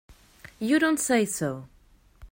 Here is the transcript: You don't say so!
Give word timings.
You 0.57 0.79
don't 0.79 0.97
say 0.99 1.25
so! 1.25 1.67